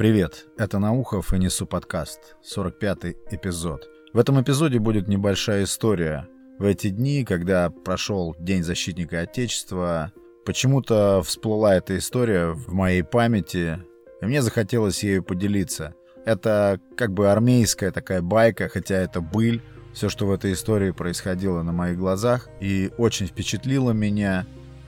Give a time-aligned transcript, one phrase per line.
[0.00, 3.86] Привет, это Наухов и Несу подкаст, 45-й эпизод.
[4.14, 6.26] В этом эпизоде будет небольшая история.
[6.58, 10.10] В эти дни, когда прошел День защитника Отечества,
[10.46, 13.78] почему-то всплыла эта история в моей памяти,
[14.22, 15.94] и мне захотелось ею поделиться.
[16.24, 19.60] Это как бы армейская такая байка, хотя это быль,
[19.92, 24.46] все, что в этой истории происходило на моих глазах, и очень впечатлило меня.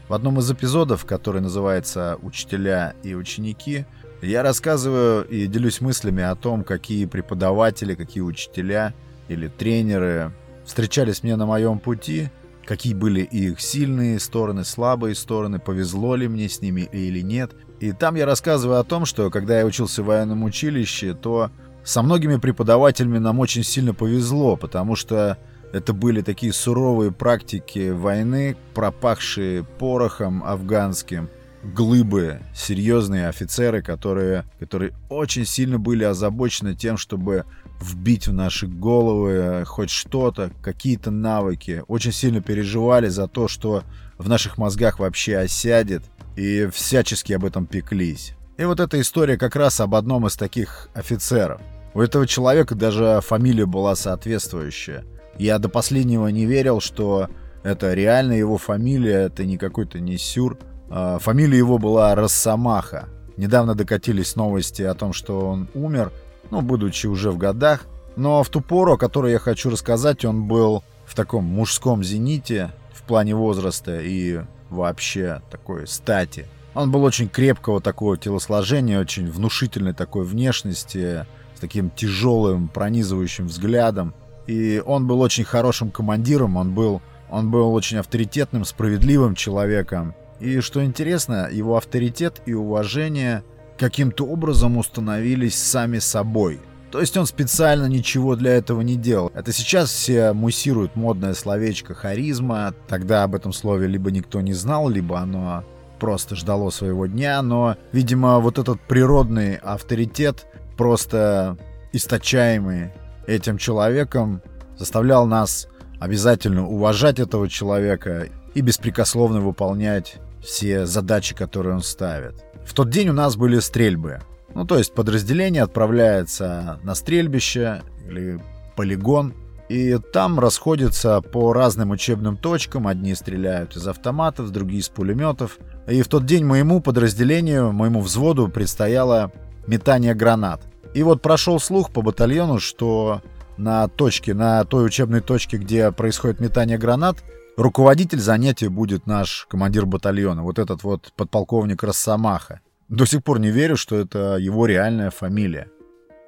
[0.08, 3.84] В одном из эпизодов, который называется «Учителя и ученики»,
[4.22, 8.94] я рассказываю и делюсь мыслями о том, какие преподаватели, какие учителя
[9.28, 10.32] или тренеры
[10.64, 12.30] встречались мне на моем пути,
[12.64, 17.50] какие были их сильные стороны, слабые стороны, повезло ли мне с ними или нет.
[17.80, 21.50] И там я рассказываю о том, что когда я учился в военном училище, то
[21.82, 25.36] со многими преподавателями нам очень сильно повезло, потому что
[25.72, 31.28] это были такие суровые практики войны, пропахшие порохом афганским–
[31.62, 37.44] глыбы, серьезные офицеры, которые, которые очень сильно были озабочены тем, чтобы
[37.80, 41.82] вбить в наши головы хоть что-то, какие-то навыки.
[41.88, 43.84] Очень сильно переживали за то, что
[44.18, 46.02] в наших мозгах вообще осядет,
[46.36, 48.34] и всячески об этом пеклись.
[48.58, 51.60] И вот эта история как раз об одном из таких офицеров.
[51.94, 55.04] У этого человека даже фамилия была соответствующая.
[55.38, 57.28] Я до последнего не верил, что
[57.62, 60.58] это реально его фамилия, это не какой-то не сюр.
[60.94, 63.08] А, фамилия его была Росомаха.
[63.38, 66.12] Недавно докатились новости о том, что он умер,
[66.50, 67.86] ну, будучи уже в годах.
[68.14, 72.72] Но в ту пору, о которой я хочу рассказать, он был в таком мужском зените
[72.92, 76.46] в плане возраста и вообще такой стати.
[76.74, 84.14] Он был очень крепкого такого телосложения, очень внушительной такой внешности, с таким тяжелым, пронизывающим взглядом.
[84.46, 90.14] И он был очень хорошим командиром, он был, он был очень авторитетным, справедливым человеком.
[90.42, 93.44] И что интересно, его авторитет и уважение
[93.78, 96.58] каким-то образом установились сами собой.
[96.90, 99.30] То есть он специально ничего для этого не делал.
[99.36, 102.74] Это сейчас все муссируют модное словечко харизма.
[102.88, 105.62] Тогда об этом слове либо никто не знал, либо оно
[106.00, 107.40] просто ждало своего дня.
[107.40, 111.56] Но, видимо, вот этот природный авторитет, просто
[111.92, 112.90] источаемый
[113.28, 114.42] этим человеком,
[114.76, 115.68] заставлял нас
[116.00, 122.34] обязательно уважать этого человека и беспрекословно выполнять все задачи, которые он ставит.
[122.64, 124.20] В тот день у нас были стрельбы.
[124.54, 128.40] Ну, то есть подразделение отправляется на стрельбище или
[128.76, 129.34] полигон,
[129.68, 132.86] и там расходятся по разным учебным точкам.
[132.86, 135.58] Одни стреляют из автоматов, другие из пулеметов.
[135.88, 139.32] И в тот день моему подразделению, моему взводу предстояло
[139.66, 140.60] метание гранат.
[140.92, 143.22] И вот прошел слух по батальону, что
[143.56, 147.24] на точке, на той учебной точке, где происходит метание гранат,
[147.56, 152.60] Руководитель занятия будет наш командир батальона, вот этот вот подполковник Росомаха.
[152.88, 155.70] До сих пор не верю, что это его реальная фамилия.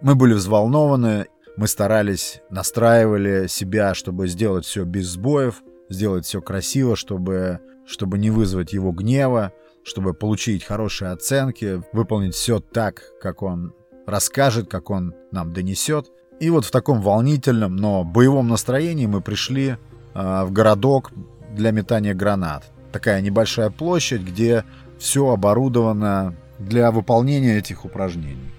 [0.02, 1.26] Мы были взволнованы,
[1.56, 8.30] мы старались, настраивали себя, чтобы сделать все без сбоев, сделать все красиво, чтобы, чтобы не
[8.30, 9.52] вызвать его гнева,
[9.82, 13.72] чтобы получить хорошие оценки, выполнить все так, как он
[14.06, 16.10] расскажет, как он нам донесет.
[16.38, 19.78] И вот в таком волнительном, но боевом настроении мы пришли
[20.14, 21.12] в городок
[21.54, 22.64] для метания гранат.
[22.92, 24.64] Такая небольшая площадь, где
[24.98, 28.50] все оборудовано для выполнения этих упражнений.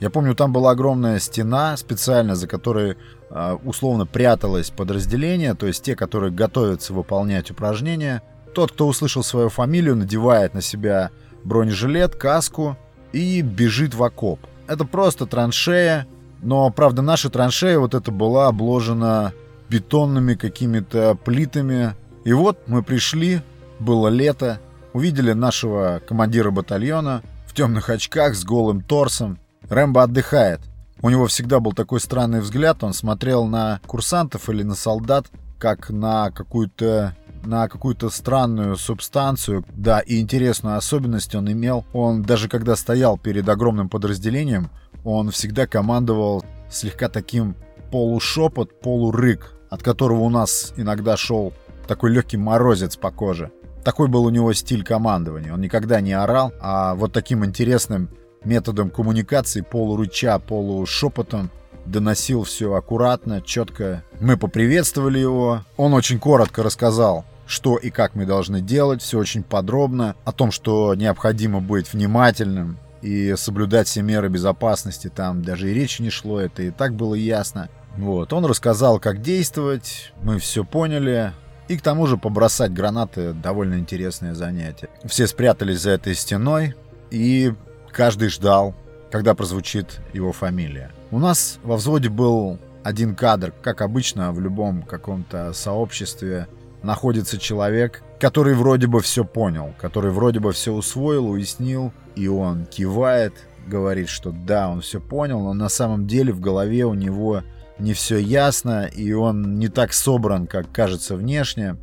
[0.00, 2.96] Я помню, там была огромная стена специально, за которой
[3.30, 8.20] э, условно пряталось подразделение, то есть те, которые готовятся выполнять упражнения.
[8.54, 11.10] Тот, кто услышал свою фамилию, надевает на себя
[11.44, 12.76] бронежилет, каску
[13.12, 14.40] и бежит в окоп.
[14.66, 16.06] Это просто траншея,
[16.42, 19.32] но, правда, наша траншея вот эта была обложена
[19.68, 21.94] бетонными какими-то плитами.
[22.24, 23.42] И вот мы пришли,
[23.78, 24.60] было лето,
[24.92, 29.38] увидели нашего командира батальона в темных очках с голым торсом.
[29.68, 30.60] Рэмбо отдыхает.
[31.02, 35.26] У него всегда был такой странный взгляд, он смотрел на курсантов или на солдат,
[35.58, 39.64] как на какую-то на какую-то странную субстанцию.
[39.74, 41.84] Да, и интересную особенность он имел.
[41.92, 44.70] Он даже когда стоял перед огромным подразделением,
[45.04, 47.54] он всегда командовал слегка таким
[47.94, 51.52] полушепот, полурык от которого у нас иногда шел
[51.86, 53.52] такой легкий морозец по коже.
[53.84, 55.54] Такой был у него стиль командования.
[55.54, 58.10] Он никогда не орал, а вот таким интересным
[58.44, 61.52] методом коммуникации, полурыча, полушепотом,
[61.86, 64.02] доносил все аккуратно, четко.
[64.18, 65.60] Мы поприветствовали его.
[65.76, 70.50] Он очень коротко рассказал, что и как мы должны делать, все очень подробно, о том,
[70.50, 75.12] что необходимо быть внимательным и соблюдать все меры безопасности.
[75.14, 77.68] Там даже и речи не шло, это и так было ясно.
[77.96, 81.32] Вот, он рассказал, как действовать, мы все поняли.
[81.68, 84.88] И к тому же побросать гранаты довольно интересное занятие.
[85.04, 86.74] Все спрятались за этой стеной,
[87.10, 87.54] и
[87.90, 88.74] каждый ждал
[89.14, 90.90] когда прозвучит его фамилия.
[91.12, 96.48] У нас во взводе был один кадр, как обычно в любом каком-то сообществе
[96.82, 102.66] находится человек, который вроде бы все понял, который вроде бы все усвоил, уяснил, и он
[102.66, 103.34] кивает,
[103.68, 107.44] говорит, что да, он все понял, но на самом деле в голове у него
[107.78, 111.76] не все ясно, и он не так собран, как кажется внешне.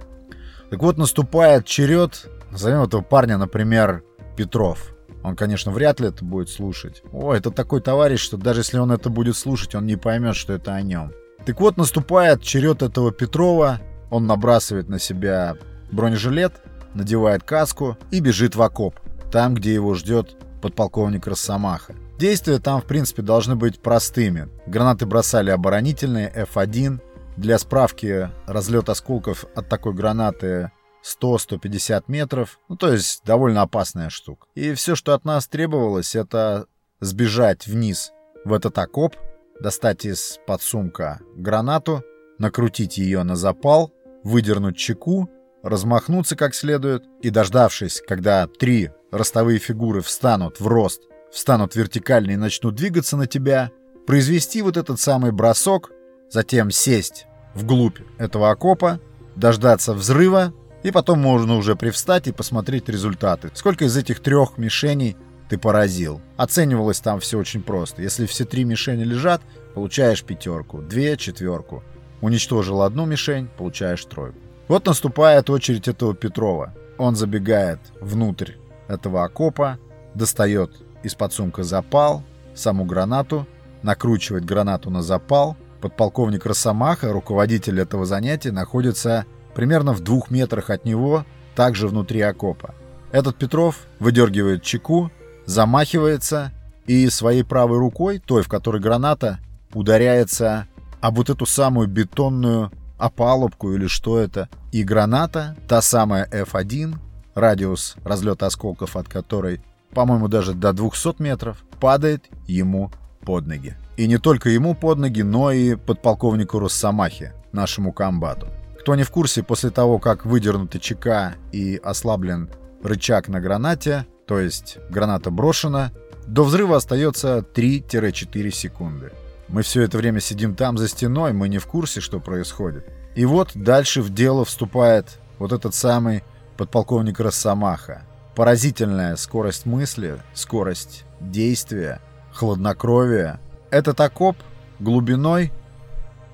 [0.69, 4.03] Так вот, наступает черед, назовем этого парня, например,
[4.37, 4.95] Петров.
[5.23, 7.03] Он, конечно, вряд ли это будет слушать.
[7.11, 10.53] О, это такой товарищ, что даже если он это будет слушать, он не поймет, что
[10.53, 11.11] это о нем.
[11.45, 13.81] Так вот, наступает черед этого Петрова.
[14.09, 15.57] Он набрасывает на себя
[15.91, 16.53] бронежилет,
[16.93, 18.95] надевает каску и бежит в окоп.
[19.31, 21.95] Там, где его ждет подполковник Росомаха.
[22.21, 24.47] Действия там, в принципе, должны быть простыми.
[24.67, 26.99] Гранаты бросали оборонительные, F1.
[27.35, 30.69] Для справки, разлет осколков от такой гранаты
[31.03, 32.59] 100-150 метров.
[32.69, 34.45] Ну, то есть довольно опасная штука.
[34.53, 36.67] И все, что от нас требовалось, это
[36.99, 38.11] сбежать вниз
[38.45, 39.15] в этот окоп,
[39.59, 42.03] достать из подсумка гранату,
[42.37, 43.91] накрутить ее на запал,
[44.23, 45.27] выдернуть чеку,
[45.63, 52.35] размахнуться как следует и, дождавшись, когда три ростовые фигуры встанут в рост, встанут вертикально и
[52.35, 53.71] начнут двигаться на тебя,
[54.05, 55.91] произвести вот этот самый бросок,
[56.29, 58.99] затем сесть вглубь этого окопа,
[59.35, 63.51] дождаться взрыва, и потом можно уже привстать и посмотреть результаты.
[63.53, 65.15] Сколько из этих трех мишеней
[65.49, 66.21] ты поразил.
[66.37, 68.01] Оценивалось там все очень просто.
[68.01, 69.41] Если все три мишени лежат,
[69.75, 71.83] получаешь пятерку, две— четверку.
[72.21, 74.37] Уничтожил одну мишень, получаешь тройку.
[74.67, 76.73] Вот наступает очередь этого Петрова.
[76.97, 78.53] Он забегает внутрь
[78.87, 79.77] этого окопа,
[80.15, 80.71] достает
[81.03, 82.23] из-под сумка запал,
[82.55, 83.47] саму гранату,
[83.83, 85.57] накручивает гранату на запал.
[85.81, 89.25] Подполковник Росомаха, руководитель этого занятия, находится
[89.55, 91.25] примерно в двух метрах от него,
[91.55, 92.75] также внутри окопа.
[93.11, 95.11] Этот Петров выдергивает чеку,
[95.45, 96.51] замахивается
[96.85, 99.39] и своей правой рукой, той, в которой граната,
[99.73, 100.67] ударяется
[101.01, 104.49] об вот эту самую бетонную опалубку или что это.
[104.71, 106.95] И граната, та самая F1,
[107.33, 109.61] радиус разлета осколков от которой,
[109.93, 112.91] по-моему, даже до 200 метров, падает ему
[113.21, 113.75] под ноги.
[113.97, 118.47] И не только ему под ноги, но и подполковнику Росомахе, нашему комбату.
[118.79, 122.49] Кто не в курсе, после того, как выдернуты ЧК и ослаблен
[122.83, 125.91] рычаг на гранате, то есть граната брошена,
[126.25, 129.11] до взрыва остается 3-4 секунды.
[129.49, 132.87] Мы все это время сидим там за стеной, мы не в курсе, что происходит.
[133.15, 136.23] И вот дальше в дело вступает вот этот самый
[136.57, 138.03] подполковник Росомаха.
[138.35, 141.99] Поразительная скорость мысли, скорость действия,
[142.31, 143.39] хладнокровие.
[143.69, 144.37] Этот окоп
[144.79, 145.51] глубиной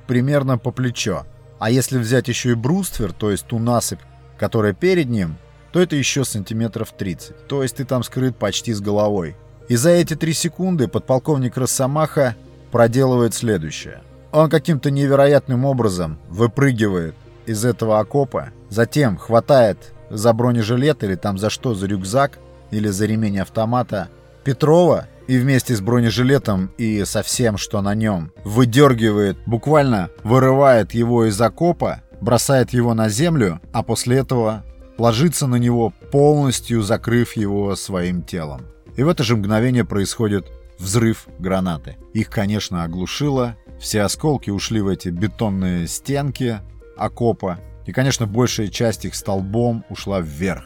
[0.06, 1.26] примерно по плечо.
[1.60, 4.00] А если взять еще и бруствер, то есть ту насыпь,
[4.38, 5.38] которая перед ним,
[5.72, 7.48] то это еще сантиметров 30.
[7.48, 9.36] То есть ты там скрыт почти с головой.
[9.68, 12.36] И за эти три секунды подполковник Росомаха
[12.72, 14.02] проделывает следующее.
[14.32, 17.16] Он каким-то невероятным образом выпрыгивает
[17.46, 22.40] из этого окопа, затем хватает за бронежилет или там за что, за рюкзак
[22.72, 24.10] или за ремень автомата
[24.44, 31.26] Петрова и вместе с бронежилетом и со всем, что на нем, выдергивает, буквально вырывает его
[31.26, 34.64] из окопа, бросает его на землю, а после этого
[34.98, 38.62] ложится на него, полностью закрыв его своим телом.
[38.96, 40.48] И в это же мгновение происходит
[40.80, 41.98] взрыв гранаты.
[42.14, 46.60] Их, конечно, оглушило, все осколки ушли в эти бетонные стенки
[46.98, 50.66] окопа, и, конечно, большая часть их столбом ушла вверх.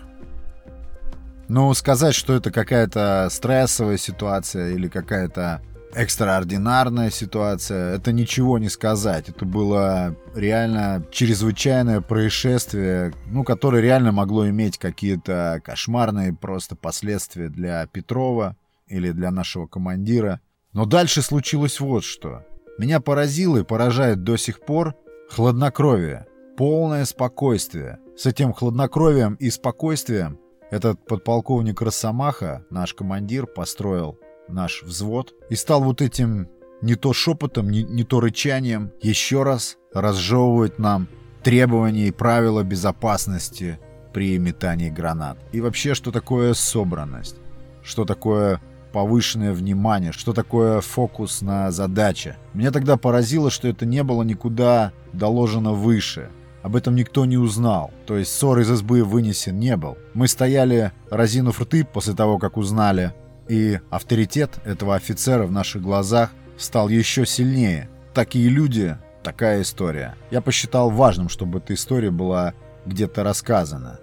[1.48, 5.62] Но сказать, что это какая-то стрессовая ситуация или какая-то
[5.94, 9.30] экстраординарная ситуация, это ничего не сказать.
[9.30, 17.86] Это было реально чрезвычайное происшествие, ну, которое реально могло иметь какие-то кошмарные просто последствия для
[17.86, 18.56] Петрова
[18.88, 20.40] или для нашего командира.
[20.74, 22.46] Но дальше случилось вот что.
[22.80, 24.96] Меня поразило и поражает до сих пор
[25.30, 26.26] хладнокровие,
[26.62, 27.98] полное спокойствие.
[28.16, 30.38] С этим хладнокровием и спокойствием
[30.70, 36.50] этот подполковник Росомаха, наш командир, построил наш взвод и стал вот этим
[36.84, 41.08] не то шепотом, не, не то рычанием еще раз разжевывать нам
[41.42, 43.80] требования и правила безопасности
[44.14, 45.40] при метании гранат.
[45.52, 47.38] И вообще, что такое собранность?
[47.82, 48.62] Что такое
[48.94, 52.38] повышенное внимание, что такое фокус на задаче.
[52.54, 56.30] Меня тогда поразило, что это не было никуда доложено выше.
[56.64, 59.98] Об этом никто не узнал, то есть ссор из избы вынесен не был.
[60.14, 63.14] Мы стояли, разинув рты после того, как узнали,
[63.48, 67.90] и авторитет этого офицера в наших глазах стал еще сильнее.
[68.14, 70.16] Такие люди, такая история.
[70.30, 72.54] Я посчитал важным, чтобы эта история была
[72.86, 74.00] где-то рассказана.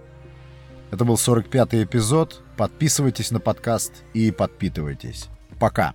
[0.91, 2.41] Это был 45-й эпизод.
[2.57, 5.29] Подписывайтесь на подкаст и подпитывайтесь.
[5.59, 5.93] Пока.